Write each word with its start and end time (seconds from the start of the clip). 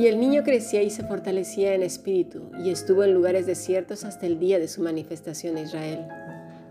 Y 0.00 0.06
el 0.06 0.18
niño 0.18 0.44
crecía 0.44 0.82
y 0.82 0.88
se 0.88 1.04
fortalecía 1.04 1.74
en 1.74 1.82
espíritu 1.82 2.44
y 2.64 2.70
estuvo 2.70 3.04
en 3.04 3.12
lugares 3.12 3.44
desiertos 3.44 4.04
hasta 4.04 4.24
el 4.24 4.38
día 4.38 4.58
de 4.58 4.66
su 4.66 4.80
manifestación 4.80 5.58
a 5.58 5.60
Israel. 5.60 6.08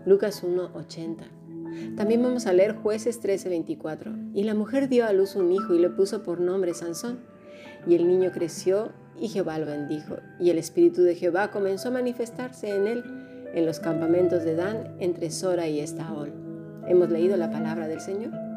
Lucas 0.04 0.42
1:80. 0.42 1.94
También 1.96 2.24
vamos 2.24 2.48
a 2.48 2.52
leer 2.52 2.74
jueces 2.74 3.20
13:24. 3.20 4.32
Y 4.34 4.42
la 4.42 4.54
mujer 4.54 4.88
dio 4.88 5.06
a 5.06 5.12
luz 5.12 5.36
un 5.36 5.52
hijo 5.52 5.74
y 5.74 5.78
le 5.78 5.90
puso 5.90 6.24
por 6.24 6.40
nombre 6.40 6.74
Sansón. 6.74 7.20
Y 7.86 7.94
el 7.94 8.08
niño 8.08 8.32
creció 8.32 8.90
y 9.16 9.28
Jehová 9.28 9.60
lo 9.60 9.66
bendijo. 9.66 10.16
Y 10.40 10.50
el 10.50 10.58
espíritu 10.58 11.02
de 11.02 11.14
Jehová 11.14 11.52
comenzó 11.52 11.86
a 11.86 11.92
manifestarse 11.92 12.74
en 12.74 12.88
él 12.88 13.04
en 13.54 13.64
los 13.64 13.78
campamentos 13.78 14.42
de 14.42 14.56
Dan 14.56 14.96
entre 14.98 15.30
Sora 15.30 15.68
y 15.68 15.78
Estaol. 15.78 16.32
Hemos 16.88 17.10
leído 17.10 17.36
la 17.36 17.52
palabra 17.52 17.86
del 17.86 18.00
Señor. 18.00 18.49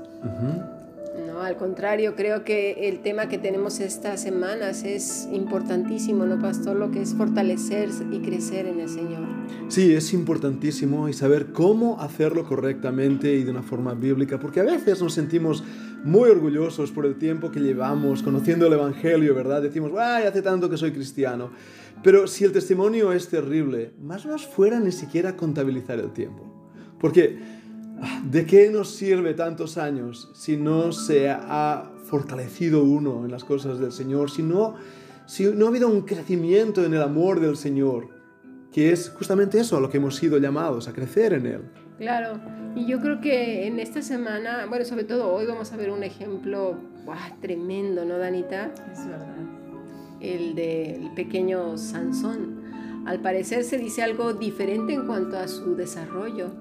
No, 1.17 1.41
al 1.41 1.57
contrario, 1.57 2.15
creo 2.15 2.43
que 2.43 2.87
el 2.87 3.01
tema 3.01 3.27
que 3.27 3.37
tenemos 3.37 3.79
estas 3.79 4.21
semanas 4.21 4.83
es 4.83 5.27
importantísimo, 5.31 6.25
¿no, 6.25 6.39
Pastor? 6.39 6.77
Lo 6.77 6.91
que 6.91 7.01
es 7.01 7.15
fortalecer 7.15 7.89
y 8.11 8.19
crecer 8.19 8.67
en 8.67 8.79
el 8.79 8.89
Señor. 8.89 9.23
Sí, 9.69 9.93
es 9.93 10.13
importantísimo 10.13 11.09
y 11.09 11.13
saber 11.13 11.47
cómo 11.47 11.99
hacerlo 11.99 12.45
correctamente 12.45 13.33
y 13.33 13.43
de 13.43 13.51
una 13.51 13.63
forma 13.63 13.93
bíblica, 13.95 14.39
porque 14.39 14.59
a 14.59 14.63
veces 14.63 15.01
nos 15.01 15.13
sentimos 15.13 15.63
muy 16.03 16.29
orgullosos 16.29 16.91
por 16.91 17.05
el 17.05 17.15
tiempo 17.17 17.51
que 17.51 17.59
llevamos 17.59 18.23
conociendo 18.23 18.67
el 18.67 18.73
Evangelio, 18.73 19.33
¿verdad? 19.35 19.61
Decimos, 19.61 19.91
ay, 19.97 20.25
hace 20.25 20.41
tanto 20.41 20.69
que 20.69 20.77
soy 20.77 20.91
cristiano. 20.91 21.51
Pero 22.03 22.27
si 22.27 22.45
el 22.45 22.53
testimonio 22.53 23.11
es 23.11 23.27
terrible, 23.27 23.91
más 24.01 24.25
nos 24.25 24.47
fuera 24.47 24.79
ni 24.79 24.91
siquiera 24.91 25.35
contabilizar 25.35 25.99
el 25.99 26.11
tiempo. 26.11 26.45
Porque 26.99 27.58
¿De 28.23 28.45
qué 28.45 28.69
nos 28.69 28.91
sirve 28.95 29.33
tantos 29.33 29.77
años 29.77 30.29
si 30.33 30.57
no 30.57 30.91
se 30.91 31.29
ha 31.29 31.91
fortalecido 32.05 32.83
uno 32.83 33.25
en 33.25 33.31
las 33.31 33.43
cosas 33.43 33.79
del 33.79 33.91
Señor, 33.91 34.31
si 34.31 34.43
no, 34.43 34.75
si 35.25 35.45
no 35.45 35.65
ha 35.65 35.69
habido 35.69 35.87
un 35.87 36.01
crecimiento 36.01 36.83
en 36.83 36.93
el 36.93 37.01
amor 37.01 37.39
del 37.39 37.57
Señor, 37.57 38.09
que 38.71 38.91
es 38.91 39.09
justamente 39.09 39.59
eso 39.59 39.77
a 39.77 39.81
lo 39.81 39.89
que 39.89 39.97
hemos 39.97 40.15
sido 40.15 40.37
llamados, 40.37 40.87
a 40.87 40.93
crecer 40.93 41.33
en 41.33 41.45
Él? 41.45 41.61
Claro, 41.97 42.39
y 42.75 42.85
yo 42.85 42.99
creo 42.99 43.19
que 43.19 43.67
en 43.67 43.79
esta 43.79 44.01
semana, 44.01 44.65
bueno, 44.67 44.85
sobre 44.85 45.03
todo 45.03 45.33
hoy 45.33 45.45
vamos 45.45 45.73
a 45.73 45.77
ver 45.77 45.91
un 45.91 46.03
ejemplo 46.03 46.77
tremendo, 47.41 48.05
¿no, 48.05 48.17
Danita? 48.17 48.71
Es 48.91 49.05
verdad. 49.05 49.35
El 50.21 50.55
del 50.55 51.11
pequeño 51.15 51.77
Sansón. 51.77 53.03
Al 53.05 53.21
parecer 53.21 53.63
se 53.63 53.77
dice 53.77 54.03
algo 54.03 54.33
diferente 54.33 54.93
en 54.93 55.07
cuanto 55.07 55.37
a 55.37 55.47
su 55.47 55.75
desarrollo 55.75 56.51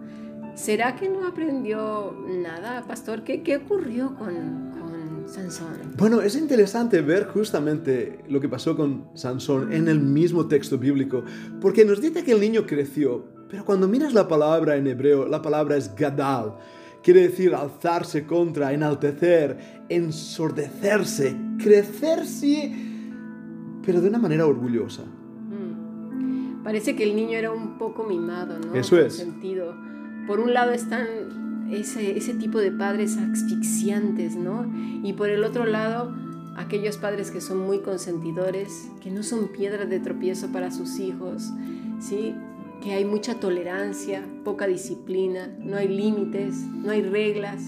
¿Será 0.59 0.97
que 0.97 1.09
no 1.09 1.25
aprendió 1.25 2.13
nada, 2.43 2.85
pastor? 2.85 3.23
¿Qué, 3.23 3.45
qué 3.45 3.59
ocurrió 3.59 4.17
con, 4.17 4.73
con 4.73 5.29
Sansón? 5.29 5.95
Bueno, 5.97 6.21
es 6.21 6.35
interesante 6.35 7.01
ver 7.01 7.29
justamente 7.29 8.25
lo 8.29 8.41
que 8.41 8.49
pasó 8.49 8.77
con 8.77 9.05
Sansón 9.15 9.73
en 9.73 9.87
el 9.87 10.01
mismo 10.01 10.49
texto 10.49 10.77
bíblico, 10.77 11.23
porque 11.61 11.85
nos 11.85 12.01
dice 12.01 12.25
que 12.25 12.33
el 12.33 12.41
niño 12.41 12.67
creció, 12.67 13.25
pero 13.49 13.65
cuando 13.65 13.87
miras 13.87 14.15
la 14.15 14.27
palabra 14.27 14.75
en 14.75 14.89
hebreo, 14.89 15.29
la 15.29 15.41
palabra 15.41 15.77
es 15.77 15.95
gadal. 15.95 16.57
Quiere 17.05 17.29
decir 17.29 17.55
alzarse 17.55 18.27
contra, 18.27 18.73
enaltecer, 18.73 19.85
ensordecerse, 19.89 21.37
crecer 21.63 22.27
sí, 22.27 23.81
pero 23.87 24.01
de 24.01 24.09
una 24.09 24.19
manera 24.19 24.45
orgullosa. 24.45 25.05
Mm. 25.05 26.65
Parece 26.65 26.97
que 26.97 27.05
el 27.05 27.15
niño 27.15 27.39
era 27.39 27.53
un 27.53 27.79
poco 27.79 28.03
mimado, 28.03 28.59
¿no? 28.59 28.75
Eso 28.75 28.99
es. 28.99 29.15
Sentido 29.15 29.87
por 30.29 30.41
un 30.41 30.53
lado 30.53 30.73
están 30.73 31.69
ese, 31.73 32.19
ese 32.19 32.35
tipo 32.35 32.59
de 32.59 32.71
padres 32.71 33.17
asfixiantes, 33.17 34.37
¿no? 34.37 34.71
Y 35.03 35.15
por 35.15 35.31
el 35.31 35.43
otro 35.43 35.65
lado, 35.65 36.15
aquellos 36.55 36.99
padres 36.99 37.31
que 37.31 37.41
son 37.41 37.59
muy 37.67 37.79
consentidores, 37.79 38.91
que 39.01 39.11
no 39.11 39.23
son 39.23 39.49
piedras 39.49 39.89
de 39.89 40.01
tropiezo 40.01 40.53
para 40.53 40.71
sus 40.71 40.99
hijos, 41.01 41.51
¿sí? 41.99 42.35
Que 42.83 42.93
hay 42.93 43.07
mucha 43.07 43.41
tolerancia, 43.41 44.23
poca 44.45 44.67
disciplina, 44.67 45.49
no 45.61 45.79
hay 45.79 45.89
límites, 45.89 46.57
no 46.57 46.91
hay 46.91 47.01
reglas. 47.01 47.63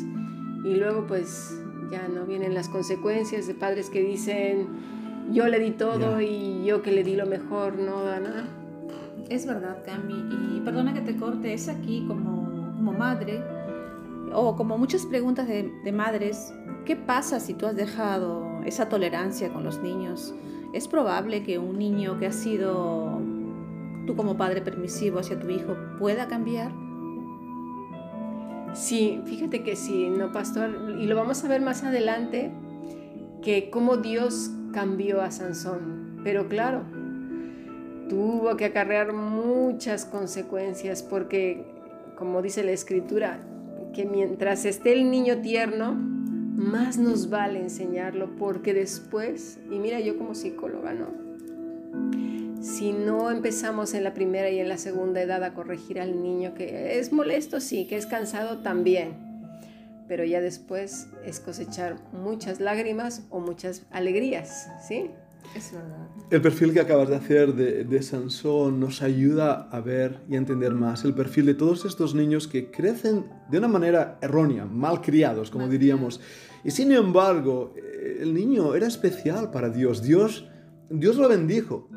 Y 0.62 0.74
luego 0.74 1.06
pues 1.06 1.58
ya 1.90 2.08
no 2.08 2.26
vienen 2.26 2.52
las 2.52 2.68
consecuencias 2.68 3.46
de 3.46 3.54
padres 3.54 3.88
que 3.88 4.02
dicen, 4.02 4.68
yo 5.32 5.48
le 5.48 5.60
di 5.60 5.70
todo 5.70 6.20
y 6.20 6.62
yo 6.66 6.82
que 6.82 6.92
le 6.92 7.04
di 7.04 7.16
lo 7.16 7.24
mejor, 7.24 7.78
no 7.78 8.04
da 8.04 8.20
nada. 8.20 8.44
Es 9.30 9.46
verdad, 9.46 9.78
Cami. 9.86 10.56
Y 10.56 10.60
perdona 10.60 10.92
que 10.92 11.00
te 11.00 11.16
corte, 11.16 11.54
es 11.54 11.68
aquí 11.68 12.04
como 12.06 12.39
como 12.80 12.94
madre, 12.94 13.44
o 14.32 14.56
como 14.56 14.78
muchas 14.78 15.04
preguntas 15.04 15.46
de, 15.46 15.92
madres, 15.92 16.54
¿qué 16.86 16.96
pasa 16.96 17.38
si 17.38 17.52
tú 17.52 17.66
has 17.66 17.76
dejado 17.76 18.62
esa 18.64 18.88
tolerancia 18.88 19.52
con 19.52 19.64
los 19.64 19.80
niños? 19.80 20.34
¿Es 20.72 20.88
probable 20.88 21.42
que 21.42 21.58
un 21.58 21.78
niño 21.78 22.18
que 22.18 22.26
ha 22.26 22.32
sido 22.32 23.20
tú 24.06 24.16
como 24.16 24.38
padre 24.38 24.62
permisivo 24.62 25.18
hacia 25.18 25.38
tu 25.38 25.50
hijo 25.50 25.76
pueda 25.98 26.26
cambiar? 26.26 26.72
Sí, 28.72 29.20
fíjate 29.26 29.62
que 29.62 29.76
sí, 29.76 30.08
no, 30.08 30.32
pastor, 30.32 30.96
y 30.98 31.06
lo 31.06 31.16
vamos 31.16 31.44
a 31.44 31.48
ver 31.48 31.60
más 31.60 31.84
adelante, 31.84 32.50
que 33.42 33.68
cómo 33.68 33.98
Dios 33.98 34.52
cambió 34.72 35.20
a 35.20 35.30
Sansón. 35.30 36.22
Pero 36.24 36.48
claro, 36.48 36.84
tuvo 38.08 38.56
que 38.56 38.64
acarrear 38.64 39.12
muchas 39.12 40.06
consecuencias 40.06 41.02
porque 41.02 41.79
como 42.20 42.42
dice 42.42 42.62
la 42.62 42.72
escritura, 42.72 43.40
que 43.94 44.04
mientras 44.04 44.66
esté 44.66 44.92
el 44.92 45.10
niño 45.10 45.38
tierno, 45.38 45.94
más 45.94 46.98
nos 46.98 47.30
vale 47.30 47.58
enseñarlo, 47.60 48.36
porque 48.36 48.74
después, 48.74 49.58
y 49.70 49.78
mira 49.78 50.00
yo 50.00 50.18
como 50.18 50.34
psicóloga, 50.34 50.92
¿no? 50.92 51.06
Si 52.60 52.92
no 52.92 53.30
empezamos 53.30 53.94
en 53.94 54.04
la 54.04 54.12
primera 54.12 54.50
y 54.50 54.58
en 54.58 54.68
la 54.68 54.76
segunda 54.76 55.22
edad 55.22 55.42
a 55.42 55.54
corregir 55.54 55.98
al 55.98 56.22
niño, 56.22 56.52
que 56.52 56.98
es 56.98 57.10
molesto, 57.10 57.58
sí, 57.58 57.86
que 57.86 57.96
es 57.96 58.04
cansado 58.04 58.58
también, 58.58 59.14
pero 60.06 60.22
ya 60.22 60.42
después 60.42 61.08
es 61.24 61.40
cosechar 61.40 61.96
muchas 62.12 62.60
lágrimas 62.60 63.22
o 63.30 63.40
muchas 63.40 63.86
alegrías, 63.90 64.68
¿sí? 64.86 65.10
Es 65.54 65.72
verdad. 65.72 66.08
El 66.30 66.40
perfil 66.40 66.72
que 66.72 66.80
acabas 66.80 67.08
de 67.08 67.16
hacer 67.16 67.54
de, 67.54 67.84
de, 67.84 68.02
Sansón 68.02 68.78
nos 68.78 69.02
ayuda 69.02 69.68
a 69.70 69.80
ver 69.80 70.20
y 70.28 70.34
a 70.34 70.38
entender 70.38 70.74
más 70.74 71.04
el 71.04 71.12
perfil 71.12 71.46
de 71.46 71.54
todos 71.54 71.84
estos 71.84 72.14
niños 72.14 72.46
que 72.46 72.70
crecen 72.70 73.26
de 73.50 73.58
una 73.58 73.68
manera 73.68 74.18
errónea, 74.22 74.64
mal 74.64 75.00
criados, 75.00 75.50
como 75.50 75.66
diríamos. 75.66 76.20
Y 76.62 76.70
sin 76.70 76.92
embargo, 76.92 77.74
eh, 77.76 78.18
el 78.20 78.32
niño 78.34 78.74
era 78.74 78.86
especial 78.86 79.50
para 79.50 79.70
Dios. 79.70 80.02
Dios, 80.02 80.48
Dios 80.88 81.16
lo 81.16 81.28
bendijo. 81.28 81.88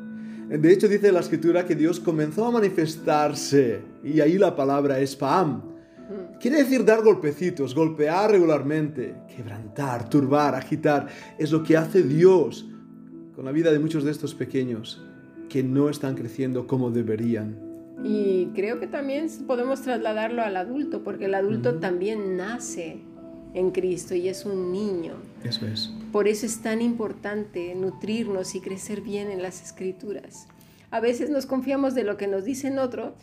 De 0.48 0.72
hecho, 0.72 0.88
dice 0.88 1.10
la 1.10 1.20
escritura 1.20 1.64
que 1.64 1.74
Dios 1.74 2.00
comenzó 2.00 2.46
a 2.46 2.50
manifestarse, 2.50 3.80
y 4.02 4.20
ahí 4.20 4.36
la 4.36 4.54
palabra 4.54 4.98
es 4.98 5.16
Pam. 5.16 5.56
Mm. 5.56 6.38
Quiere 6.38 6.58
decir 6.58 6.84
dar 6.84 7.02
golpecitos, 7.02 7.74
golpear 7.74 8.30
regularmente, 8.30 9.14
quebrantar, 9.34 10.08
turbar, 10.08 10.54
agitar. 10.54 11.06
Es 11.38 11.50
lo 11.50 11.62
que 11.62 11.76
hace 11.76 12.02
Dios 12.02 12.68
con 13.34 13.44
la 13.44 13.52
vida 13.52 13.72
de 13.72 13.78
muchos 13.78 14.04
de 14.04 14.10
estos 14.10 14.34
pequeños 14.34 15.02
que 15.48 15.62
no 15.62 15.88
están 15.88 16.14
creciendo 16.14 16.66
como 16.66 16.90
deberían. 16.90 17.56
Y 18.02 18.46
creo 18.54 18.80
que 18.80 18.86
también 18.86 19.28
podemos 19.46 19.82
trasladarlo 19.82 20.42
al 20.42 20.56
adulto, 20.56 21.02
porque 21.02 21.26
el 21.26 21.34
adulto 21.34 21.76
también 21.76 22.36
nace 22.36 22.98
en 23.54 23.70
Cristo 23.70 24.14
y 24.14 24.28
es 24.28 24.44
un 24.44 24.72
niño. 24.72 25.14
Eso 25.42 25.66
es. 25.66 25.92
Por 26.12 26.28
eso 26.28 26.44
es 26.44 26.60
tan 26.60 26.82
importante 26.82 27.74
nutrirnos 27.74 28.54
y 28.54 28.60
crecer 28.60 29.00
bien 29.00 29.30
en 29.30 29.42
las 29.42 29.62
escrituras. 29.62 30.48
A 30.90 31.00
veces 31.00 31.30
nos 31.30 31.46
confiamos 31.46 31.94
de 31.94 32.04
lo 32.04 32.16
que 32.16 32.26
nos 32.26 32.44
dicen 32.44 32.78
otro 32.78 33.14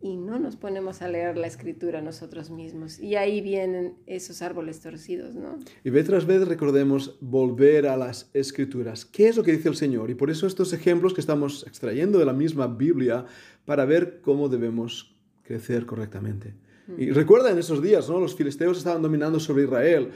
y 0.00 0.16
no 0.16 0.38
nos 0.38 0.56
ponemos 0.56 1.02
a 1.02 1.08
leer 1.08 1.36
la 1.36 1.48
escritura 1.48 2.00
nosotros 2.00 2.50
mismos. 2.50 3.00
Y 3.00 3.16
ahí 3.16 3.40
vienen 3.40 3.94
esos 4.06 4.42
árboles 4.42 4.80
torcidos, 4.80 5.34
¿no? 5.34 5.58
Y 5.82 5.90
vez 5.90 6.06
tras 6.06 6.24
vez 6.24 6.46
recordemos 6.46 7.16
volver 7.20 7.88
a 7.88 7.96
las 7.96 8.30
escrituras. 8.32 9.04
¿Qué 9.04 9.28
es 9.28 9.36
lo 9.36 9.42
que 9.42 9.52
dice 9.52 9.68
el 9.68 9.76
Señor? 9.76 10.10
Y 10.10 10.14
por 10.14 10.30
eso 10.30 10.46
estos 10.46 10.72
ejemplos 10.72 11.14
que 11.14 11.20
estamos 11.20 11.66
extrayendo 11.66 12.18
de 12.18 12.26
la 12.26 12.32
misma 12.32 12.68
Biblia 12.68 13.26
para 13.64 13.84
ver 13.84 14.20
cómo 14.22 14.48
debemos 14.48 15.16
crecer 15.42 15.84
correctamente. 15.84 16.54
Y 16.96 17.10
recuerda 17.10 17.50
en 17.50 17.58
esos 17.58 17.82
días, 17.82 18.08
¿no? 18.08 18.18
Los 18.18 18.34
filisteos 18.34 18.78
estaban 18.78 19.02
dominando 19.02 19.38
sobre 19.38 19.64
Israel. 19.64 20.10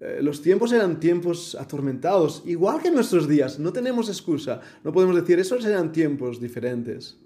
Eh, 0.00 0.20
los 0.22 0.40
tiempos 0.40 0.70
eran 0.72 1.00
tiempos 1.00 1.56
atormentados, 1.56 2.44
igual 2.46 2.80
que 2.80 2.92
nuestros 2.92 3.26
días. 3.26 3.58
No 3.58 3.72
tenemos 3.72 4.08
excusa. 4.08 4.60
No 4.84 4.92
podemos 4.92 5.16
decir, 5.16 5.40
esos 5.40 5.64
eran 5.64 5.90
tiempos 5.90 6.40
diferentes. 6.40 7.18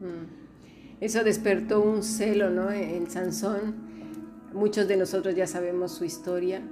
Mm. 0.00 0.41
Eso 1.02 1.24
despertó 1.24 1.82
un 1.82 2.04
celo 2.04 2.48
¿no? 2.50 2.70
en 2.70 3.10
Sansón. 3.10 3.74
Muchos 4.52 4.86
de 4.86 4.96
nosotros 4.96 5.34
ya 5.34 5.48
sabemos 5.48 5.90
su 5.90 6.04
historia. 6.04 6.62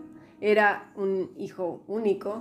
Era 0.40 0.92
un 0.94 1.32
hijo 1.36 1.82
único, 1.88 2.40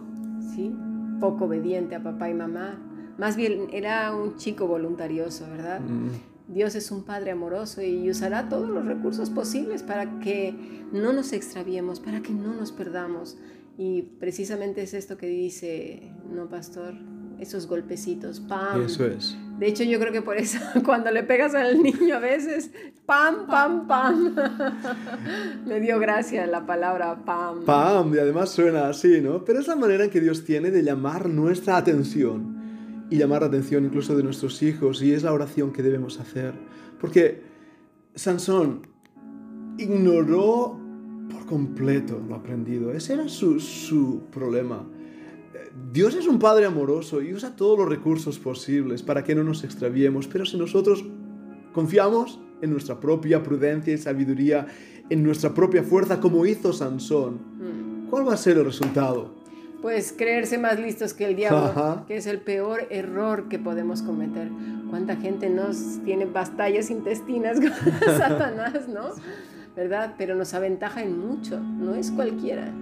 ¿sí? 0.53 0.71
poco 1.19 1.45
obediente 1.45 1.95
a 1.95 2.03
papá 2.03 2.29
y 2.29 2.35
mamá. 2.35 2.79
Más 3.17 3.35
bien 3.35 3.69
era 3.73 4.15
un 4.15 4.37
chico 4.37 4.67
voluntarioso, 4.67 5.47
¿verdad? 5.49 5.79
Mm. 5.79 6.53
Dios 6.53 6.75
es 6.75 6.91
un 6.91 7.05
Padre 7.05 7.31
amoroso 7.31 7.81
y 7.81 8.07
usará 8.07 8.49
todos 8.49 8.69
los 8.69 8.85
recursos 8.85 9.31
posibles 9.31 9.81
para 9.81 10.19
que 10.19 10.53
no 10.93 11.11
nos 11.11 11.33
extraviemos, 11.33 11.99
para 11.99 12.21
que 12.21 12.33
no 12.33 12.53
nos 12.53 12.71
perdamos. 12.71 13.35
Y 13.79 14.03
precisamente 14.19 14.83
es 14.83 14.93
esto 14.93 15.17
que 15.17 15.25
dice, 15.25 16.11
no, 16.31 16.49
pastor, 16.49 16.93
esos 17.39 17.67
golpecitos, 17.67 18.39
pam. 18.39 18.83
Eso 18.83 19.05
es. 19.05 19.37
De 19.57 19.67
hecho, 19.67 19.83
yo 19.83 19.99
creo 19.99 20.11
que 20.11 20.21
por 20.21 20.37
eso 20.37 20.59
cuando 20.85 21.11
le 21.11 21.23
pegas 21.23 21.53
al 21.55 21.81
niño 21.81 22.15
a 22.15 22.19
veces, 22.19 22.71
pam, 23.05 23.47
pam, 23.47 23.87
pam. 23.87 24.35
Me 25.65 25.79
dio 25.79 25.99
gracia 25.99 26.47
la 26.47 26.65
palabra 26.65 27.23
pam. 27.25 27.65
Pam, 27.65 28.13
y 28.13 28.19
además 28.19 28.49
suena 28.49 28.87
así, 28.87 29.21
¿no? 29.21 29.43
Pero 29.43 29.59
es 29.59 29.67
la 29.67 29.75
manera 29.75 30.05
en 30.05 30.09
que 30.09 30.21
Dios 30.21 30.45
tiene 30.45 30.71
de 30.71 30.83
llamar 30.83 31.29
nuestra 31.29 31.77
atención 31.77 33.07
y 33.09 33.17
llamar 33.17 33.41
la 33.41 33.47
atención 33.47 33.85
incluso 33.85 34.15
de 34.15 34.23
nuestros 34.23 34.61
hijos 34.61 35.01
y 35.01 35.13
es 35.13 35.23
la 35.23 35.33
oración 35.33 35.73
que 35.73 35.83
debemos 35.83 36.19
hacer. 36.19 36.53
Porque 36.99 37.41
Sansón 38.15 38.87
ignoró 39.77 40.79
por 41.31 41.45
completo 41.45 42.21
lo 42.27 42.35
aprendido. 42.35 42.91
Ese 42.91 43.13
era 43.13 43.27
su, 43.27 43.59
su 43.59 44.21
problema. 44.31 44.85
Dios 45.91 46.15
es 46.15 46.27
un 46.27 46.39
Padre 46.39 46.65
amoroso 46.65 47.21
y 47.21 47.33
usa 47.33 47.55
todos 47.55 47.77
los 47.77 47.89
recursos 47.89 48.39
posibles 48.39 49.03
para 49.03 49.23
que 49.23 49.35
no 49.35 49.43
nos 49.43 49.63
extraviemos, 49.63 50.27
pero 50.27 50.45
si 50.45 50.57
nosotros 50.57 51.03
confiamos 51.73 52.39
en 52.61 52.71
nuestra 52.71 52.99
propia 52.99 53.41
prudencia 53.41 53.93
y 53.93 53.97
sabiduría, 53.97 54.67
en 55.09 55.23
nuestra 55.23 55.53
propia 55.53 55.83
fuerza, 55.83 56.19
como 56.19 56.45
hizo 56.45 56.73
Sansón, 56.73 57.35
mm. 57.35 58.09
¿cuál 58.09 58.27
va 58.27 58.33
a 58.33 58.37
ser 58.37 58.57
el 58.57 58.65
resultado? 58.65 59.39
pues 59.81 60.13
creerse 60.15 60.57
más 60.57 60.79
listos 60.79 61.13
que 61.13 61.25
el 61.25 61.35
diablo, 61.35 62.03
que 62.07 62.17
es 62.17 62.27
el 62.27 62.39
peor 62.39 62.87
error 62.89 63.47
que 63.47 63.59
podemos 63.59 64.01
cometer. 64.01 64.49
¿Cuánta 64.89 65.15
gente 65.15 65.49
nos 65.49 65.99
tiene 66.03 66.25
batallas 66.25 66.89
intestinas 66.89 67.59
con 67.59 67.71
Satanás, 68.17 68.87
no? 68.87 69.11
¿Verdad? 69.75 70.15
Pero 70.17 70.35
nos 70.35 70.53
aventaja 70.53 71.03
en 71.03 71.17
mucho, 71.19 71.59
no 71.59 71.93
es 71.93 72.11
cualquiera. 72.11 72.73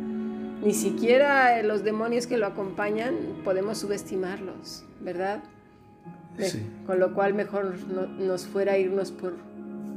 Ni 0.63 0.73
siquiera 0.73 1.61
los 1.63 1.83
demonios 1.83 2.27
que 2.27 2.37
lo 2.37 2.47
acompañan 2.47 3.15
podemos 3.43 3.77
subestimarlos, 3.77 4.83
¿verdad? 5.01 5.43
Con 6.85 6.99
lo 6.99 7.13
cual 7.13 7.33
mejor 7.33 7.75
nos 8.19 8.45
fuera 8.45 8.77
irnos 8.77 9.11
por 9.11 9.33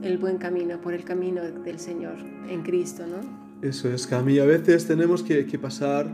el 0.02 0.18
buen 0.18 0.38
camino, 0.38 0.80
por 0.80 0.94
el 0.94 1.04
camino 1.04 1.42
del 1.42 1.78
Señor 1.78 2.16
en 2.48 2.62
Cristo, 2.62 3.04
¿no? 3.06 3.66
Eso 3.66 3.90
es, 3.90 4.06
Cami. 4.06 4.38
A 4.38 4.46
veces 4.46 4.86
tenemos 4.86 5.22
que, 5.22 5.44
que 5.46 5.58
pasar 5.58 6.06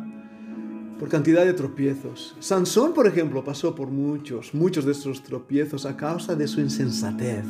por 0.99 1.09
cantidad 1.09 1.45
de 1.45 1.53
tropiezos. 1.53 2.35
Sansón, 2.41 2.93
por 2.93 3.07
ejemplo, 3.07 3.45
pasó 3.45 3.75
por 3.75 3.89
muchos, 3.89 4.53
muchos 4.55 4.85
de 4.85 4.93
estos 4.93 5.23
tropiezos 5.23 5.87
a 5.87 5.97
causa 5.97 6.35
de 6.35 6.49
su 6.49 6.61
insensatez. 6.61 7.45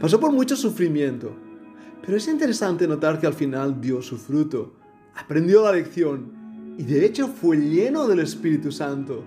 Pasó 0.00 0.20
por 0.20 0.32
mucho 0.32 0.56
sufrimiento. 0.56 1.34
Pero 2.04 2.16
es 2.16 2.28
interesante 2.28 2.88
notar 2.88 3.20
que 3.20 3.26
al 3.26 3.34
final 3.34 3.80
dio 3.80 4.02
su 4.02 4.16
fruto, 4.16 4.74
aprendió 5.14 5.64
la 5.64 5.72
lección 5.72 6.74
y 6.78 6.84
de 6.84 7.04
hecho 7.04 7.28
fue 7.28 7.56
lleno 7.56 8.06
del 8.06 8.20
Espíritu 8.20 8.72
Santo. 8.72 9.24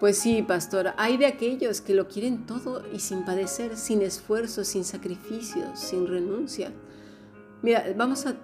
Pues 0.00 0.18
sí, 0.18 0.42
pastor, 0.42 0.92
hay 0.96 1.16
de 1.16 1.26
aquellos 1.26 1.80
que 1.80 1.94
lo 1.94 2.08
quieren 2.08 2.46
todo 2.46 2.82
y 2.92 2.98
sin 2.98 3.24
padecer, 3.24 3.76
sin 3.76 4.02
esfuerzo, 4.02 4.64
sin 4.64 4.84
sacrificio, 4.84 5.64
sin 5.74 6.06
renuncia. 6.06 6.72
Mira, 7.62 7.84
vamos 7.96 8.26
a, 8.26 8.36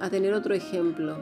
a 0.00 0.10
tener 0.10 0.34
otro 0.34 0.54
ejemplo 0.54 1.16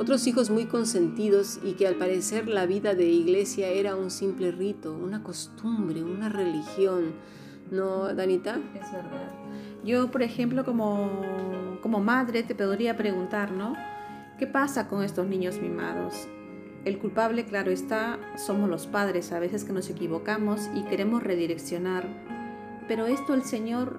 otros 0.00 0.26
hijos 0.26 0.48
muy 0.48 0.64
consentidos 0.64 1.58
y 1.62 1.72
que 1.72 1.86
al 1.86 1.96
parecer 1.96 2.48
la 2.48 2.64
vida 2.64 2.94
de 2.94 3.04
iglesia 3.04 3.68
era 3.68 3.96
un 3.96 4.10
simple 4.10 4.50
rito, 4.50 4.94
una 4.94 5.22
costumbre, 5.22 6.02
una 6.02 6.30
religión. 6.30 7.12
¿No, 7.70 8.12
Danita? 8.14 8.58
Es 8.74 8.92
verdad. 8.92 9.30
Yo, 9.84 10.10
por 10.10 10.22
ejemplo, 10.22 10.64
como, 10.64 11.78
como 11.82 12.00
madre, 12.00 12.42
te 12.42 12.54
podría 12.54 12.96
preguntar, 12.96 13.52
¿no? 13.52 13.74
¿Qué 14.38 14.46
pasa 14.46 14.88
con 14.88 15.02
estos 15.02 15.26
niños 15.26 15.60
mimados? 15.60 16.28
El 16.84 16.98
culpable, 16.98 17.44
claro 17.44 17.70
está, 17.70 18.18
somos 18.36 18.68
los 18.68 18.86
padres, 18.86 19.32
a 19.32 19.38
veces 19.38 19.64
que 19.64 19.72
nos 19.72 19.88
equivocamos 19.90 20.70
y 20.74 20.82
queremos 20.84 21.22
redireccionar. 21.22 22.06
Pero 22.88 23.06
esto 23.06 23.34
el 23.34 23.44
Señor 23.44 23.98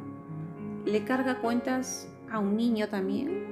le 0.85 1.03
carga 1.03 1.39
cuentas 1.39 2.07
a 2.31 2.39
un 2.39 2.57
niño 2.57 2.89
también. 2.89 3.51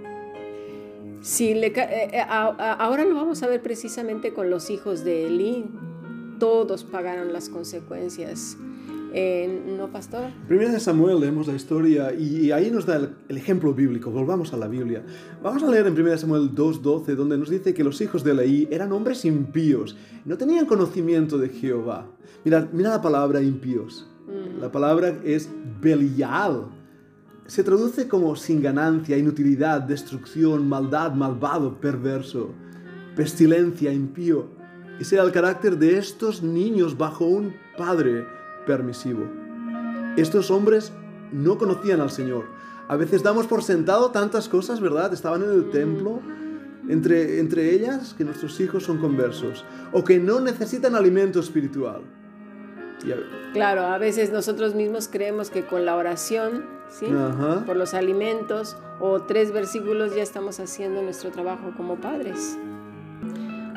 Sí, 1.21 1.53
le, 1.53 1.67
eh, 1.67 2.09
eh, 2.13 2.21
ahora 2.27 3.05
lo 3.05 3.15
vamos 3.15 3.43
a 3.43 3.47
ver 3.47 3.61
precisamente 3.61 4.33
con 4.33 4.49
los 4.49 4.69
hijos 4.69 5.03
de 5.03 5.27
Eli. 5.27 5.65
Todos 6.39 6.83
pagaron 6.83 7.33
las 7.33 7.49
consecuencias. 7.49 8.57
¿No, 9.77 9.91
pastor? 9.91 10.29
Primero 10.47 10.71
de 10.71 10.79
Samuel 10.79 11.19
leemos 11.19 11.47
la 11.47 11.53
historia 11.53 12.13
y 12.13 12.51
ahí 12.51 12.69
nos 12.69 12.85
da 12.85 12.97
el, 13.27 13.37
ejemplo 13.37 13.73
bíblico. 13.73 14.11
Volvamos 14.11 14.53
a 14.53 14.57
la 14.57 14.67
Biblia. 14.67 15.03
Vamos 15.41 15.63
a 15.63 15.69
leer 15.69 15.87
en 15.87 15.99
1 15.99 16.17
Samuel 16.17 16.53
2.12 16.53 17.15
donde 17.15 17.37
nos 17.37 17.49
dice 17.49 17.73
que 17.73 17.83
los 17.83 17.99
hijos 18.01 18.23
de 18.23 18.31
Eli 18.31 18.67
eran 18.71 18.91
hombres 18.91 19.25
impíos. 19.25 19.97
No 20.25 20.37
tenían 20.37 20.65
conocimiento 20.65 21.37
de 21.37 21.49
Jehová. 21.49 22.07
Mira, 22.43 22.67
mira 22.71 22.91
la 22.91 23.01
palabra 23.01 23.41
impíos. 23.41 24.07
Mm. 24.27 24.61
La 24.61 24.71
palabra 24.71 25.17
es 25.23 25.49
Belial 25.81 26.79
se 27.49 27.63
traduce 27.63 28.07
como 28.07 28.35
sin 28.35 28.61
ganancia, 28.61 29.17
inutilidad, 29.17 29.81
destrucción, 29.81 30.69
maldad, 30.69 31.13
malvado, 31.13 31.81
perverso, 31.81 32.51
pestilencia, 33.15 33.91
impío. 33.91 34.45
Ese 34.99 35.15
era 35.15 35.23
el 35.23 35.31
carácter 35.31 35.79
de 35.79 35.97
estos 35.97 36.43
niños 36.43 36.95
bajo 36.95 37.25
un 37.25 37.55
padre 37.75 38.27
permisivo. 38.69 39.25
Estos 40.15 40.51
hombres 40.51 40.91
no 41.31 41.57
conocían 41.57 42.01
al 42.01 42.11
Señor. 42.11 42.45
A 42.87 42.95
veces 42.97 43.23
damos 43.23 43.47
por 43.47 43.63
sentado 43.63 44.11
tantas 44.11 44.47
cosas, 44.47 44.79
¿verdad? 44.79 45.11
Estaban 45.11 45.41
en 45.41 45.49
el 45.49 45.71
templo, 45.71 46.19
entre, 46.87 47.39
entre 47.39 47.73
ellas 47.73 48.13
que 48.15 48.23
nuestros 48.23 48.59
hijos 48.59 48.83
son 48.83 48.99
conversos 48.99 49.65
o 49.91 50.03
que 50.03 50.19
no 50.19 50.39
necesitan 50.39 50.93
alimento 50.93 51.39
espiritual. 51.39 52.01
Claro, 53.53 53.81
a 53.87 53.97
veces 53.97 54.31
nosotros 54.31 54.75
mismos 54.75 55.07
creemos 55.07 55.49
que 55.49 55.65
con 55.65 55.83
la 55.83 55.95
oración, 55.95 56.65
¿sí? 56.91 57.07
por 57.65 57.75
los 57.75 57.95
alimentos 57.95 58.77
o 58.99 59.21
tres 59.21 59.51
versículos 59.51 60.15
ya 60.15 60.21
estamos 60.21 60.59
haciendo 60.59 61.01
nuestro 61.01 61.31
trabajo 61.31 61.73
como 61.75 61.95
padres. 61.95 62.55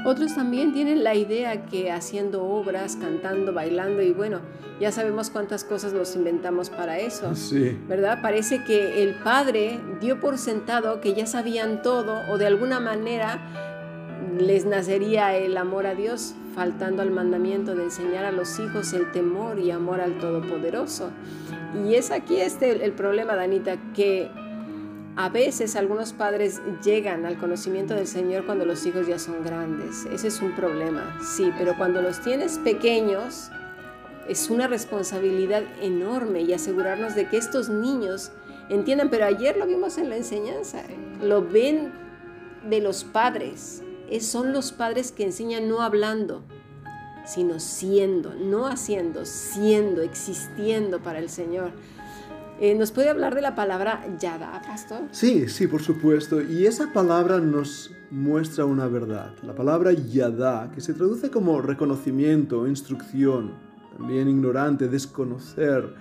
Otros 0.04 0.34
también 0.34 0.72
tienen 0.72 1.04
la 1.04 1.14
idea 1.14 1.66
que 1.66 1.92
haciendo 1.92 2.44
obras, 2.44 2.96
cantando, 2.96 3.52
bailando 3.52 4.02
y 4.02 4.12
bueno, 4.12 4.40
ya 4.80 4.90
sabemos 4.90 5.30
cuántas 5.30 5.62
cosas 5.62 5.92
nos 5.92 6.16
inventamos 6.16 6.70
para 6.70 6.98
eso. 6.98 7.36
Sí. 7.36 7.78
¿Verdad? 7.88 8.18
Parece 8.20 8.64
que 8.64 9.02
el 9.02 9.14
padre 9.16 9.78
dio 10.00 10.18
por 10.18 10.38
sentado 10.38 11.00
que 11.00 11.14
ya 11.14 11.26
sabían 11.26 11.82
todo 11.82 12.20
o 12.30 12.38
de 12.38 12.46
alguna 12.46 12.80
manera 12.80 13.40
les 14.38 14.64
nacería 14.64 15.36
el 15.36 15.56
amor 15.56 15.86
a 15.86 15.94
Dios, 15.94 16.34
faltando 16.54 17.02
al 17.02 17.10
mandamiento 17.10 17.74
de 17.74 17.84
enseñar 17.84 18.24
a 18.24 18.32
los 18.32 18.58
hijos 18.58 18.92
el 18.92 19.10
temor 19.12 19.58
y 19.58 19.70
amor 19.70 20.00
al 20.00 20.18
Todopoderoso. 20.18 21.10
Y 21.86 21.94
es 21.94 22.10
aquí 22.10 22.36
este 22.36 22.84
el 22.84 22.92
problema, 22.92 23.36
Danita, 23.36 23.76
que 23.94 24.30
a 25.16 25.28
veces 25.28 25.76
algunos 25.76 26.12
padres 26.12 26.62
llegan 26.82 27.26
al 27.26 27.38
conocimiento 27.38 27.94
del 27.94 28.06
Señor 28.06 28.46
cuando 28.46 28.64
los 28.64 28.86
hijos 28.86 29.06
ya 29.06 29.18
son 29.18 29.44
grandes. 29.44 30.06
Ese 30.06 30.28
es 30.28 30.40
un 30.40 30.52
problema, 30.52 31.18
sí, 31.22 31.52
pero 31.58 31.76
cuando 31.76 32.00
los 32.00 32.20
tienes 32.20 32.58
pequeños 32.58 33.50
es 34.28 34.48
una 34.48 34.68
responsabilidad 34.68 35.64
enorme 35.80 36.42
y 36.42 36.52
asegurarnos 36.52 37.14
de 37.14 37.28
que 37.28 37.36
estos 37.36 37.68
niños 37.68 38.32
entiendan, 38.70 39.10
pero 39.10 39.26
ayer 39.26 39.56
lo 39.56 39.66
vimos 39.66 39.98
en 39.98 40.08
la 40.08 40.16
enseñanza, 40.16 40.82
lo 41.20 41.42
ven 41.42 41.92
de 42.68 42.80
los 42.80 43.04
padres, 43.04 43.82
son 44.20 44.52
los 44.52 44.72
padres 44.72 45.12
que 45.12 45.24
enseñan 45.24 45.68
no 45.68 45.82
hablando, 45.82 46.42
sino 47.24 47.60
siendo, 47.60 48.34
no 48.34 48.66
haciendo, 48.66 49.24
siendo, 49.24 50.02
existiendo 50.02 51.02
para 51.02 51.18
el 51.18 51.28
Señor. 51.28 51.72
Eh, 52.60 52.74
¿Nos 52.74 52.92
puede 52.92 53.08
hablar 53.08 53.34
de 53.34 53.42
la 53.42 53.54
palabra 53.54 54.04
yada, 54.20 54.62
pastor? 54.66 55.00
Sí, 55.10 55.48
sí, 55.48 55.66
por 55.66 55.82
supuesto. 55.82 56.40
Y 56.40 56.66
esa 56.66 56.92
palabra 56.92 57.40
nos 57.40 57.92
muestra 58.10 58.64
una 58.66 58.86
verdad. 58.86 59.34
La 59.42 59.54
palabra 59.54 59.92
yada, 59.92 60.70
que 60.72 60.80
se 60.80 60.94
traduce 60.94 61.30
como 61.30 61.60
reconocimiento, 61.60 62.68
instrucción, 62.68 63.54
también 63.96 64.28
ignorante, 64.28 64.88
desconocer, 64.88 65.94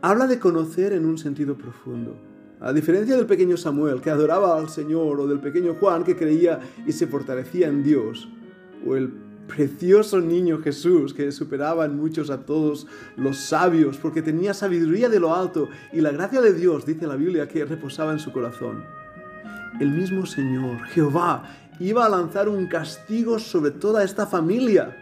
habla 0.00 0.26
de 0.26 0.38
conocer 0.38 0.92
en 0.92 1.04
un 1.04 1.18
sentido 1.18 1.58
profundo. 1.58 2.16
A 2.60 2.72
diferencia 2.72 3.16
del 3.16 3.26
pequeño 3.26 3.56
Samuel, 3.56 4.00
que 4.00 4.08
adoraba 4.08 4.58
al 4.58 4.70
Señor, 4.70 5.20
o 5.20 5.26
del 5.26 5.40
pequeño 5.40 5.74
Juan, 5.74 6.04
que 6.04 6.16
creía 6.16 6.60
y 6.86 6.92
se 6.92 7.06
fortalecía 7.06 7.68
en 7.68 7.82
Dios, 7.82 8.30
o 8.86 8.96
el 8.96 9.25
precioso 9.46 10.20
niño 10.20 10.60
Jesús, 10.62 11.14
que 11.14 11.32
superaba 11.32 11.84
en 11.84 11.96
muchos 11.96 12.30
a 12.30 12.44
todos 12.44 12.86
los 13.16 13.38
sabios, 13.38 13.98
porque 13.98 14.22
tenía 14.22 14.54
sabiduría 14.54 15.08
de 15.08 15.20
lo 15.20 15.34
alto 15.34 15.68
y 15.92 16.00
la 16.00 16.10
gracia 16.10 16.40
de 16.40 16.52
Dios, 16.52 16.86
dice 16.86 17.06
la 17.06 17.16
Biblia, 17.16 17.48
que 17.48 17.64
reposaba 17.64 18.12
en 18.12 18.18
su 18.18 18.32
corazón. 18.32 18.84
El 19.80 19.90
mismo 19.90 20.26
Señor, 20.26 20.84
Jehová, 20.88 21.44
iba 21.78 22.06
a 22.06 22.08
lanzar 22.08 22.48
un 22.48 22.66
castigo 22.66 23.38
sobre 23.38 23.70
toda 23.70 24.04
esta 24.04 24.26
familia. 24.26 24.96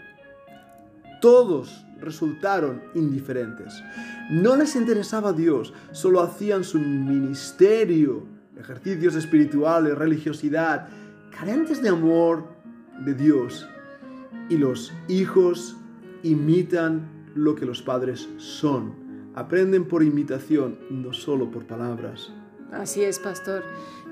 Todos 1.20 1.84
resultaron 2.00 2.82
indiferentes. 2.94 3.82
No 4.30 4.56
les 4.56 4.76
interesaba 4.76 5.32
Dios, 5.32 5.72
solo 5.92 6.20
hacían 6.20 6.64
su 6.64 6.78
ministerio, 6.78 8.26
ejercicios 8.58 9.14
espirituales, 9.14 9.96
religiosidad, 9.96 10.88
carentes 11.36 11.82
de 11.82 11.88
amor 11.88 12.48
de 13.04 13.14
Dios. 13.14 13.68
Y 14.48 14.58
los 14.58 14.92
hijos 15.08 15.76
imitan 16.22 17.08
lo 17.34 17.54
que 17.54 17.66
los 17.66 17.82
padres 17.82 18.28
son. 18.36 18.94
Aprenden 19.34 19.86
por 19.86 20.02
imitación, 20.02 20.78
no 20.90 21.12
solo 21.12 21.50
por 21.50 21.66
palabras. 21.66 22.32
Así 22.72 23.02
es, 23.02 23.18
pastor. 23.18 23.62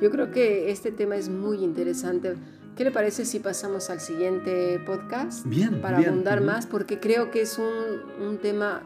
Yo 0.00 0.10
creo 0.10 0.30
que 0.30 0.70
este 0.70 0.90
tema 0.90 1.16
es 1.16 1.28
muy 1.28 1.58
interesante 1.58 2.36
¿Qué 2.76 2.84
le 2.84 2.90
parece 2.90 3.26
si 3.26 3.38
pasamos 3.38 3.90
al 3.90 4.00
siguiente 4.00 4.80
podcast? 4.86 5.44
Bien. 5.44 5.82
Para 5.82 5.98
abundar 5.98 6.40
más, 6.40 6.66
porque 6.66 7.00
creo 7.00 7.30
que 7.30 7.42
es 7.42 7.58
un, 7.58 8.26
un 8.26 8.38
tema 8.38 8.82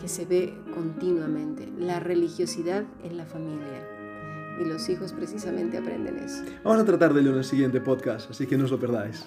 que 0.00 0.06
se 0.06 0.26
ve 0.26 0.54
continuamente, 0.72 1.72
la 1.76 1.98
religiosidad 1.98 2.84
en 3.02 3.16
la 3.16 3.26
familia. 3.26 3.88
Y 4.60 4.64
los 4.64 4.88
hijos 4.88 5.12
precisamente 5.12 5.76
aprenden 5.76 6.18
eso. 6.18 6.44
Vamos 6.62 6.82
a 6.82 6.84
tratar 6.84 7.12
de 7.14 7.22
ello 7.22 7.32
en 7.32 7.38
el 7.38 7.44
siguiente 7.44 7.80
podcast, 7.80 8.30
así 8.30 8.46
que 8.46 8.56
no 8.56 8.64
os 8.64 8.70
lo 8.70 8.78
perdáis. 8.78 9.26